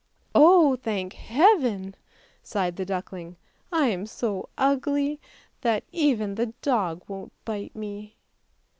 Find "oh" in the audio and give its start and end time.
0.47-0.77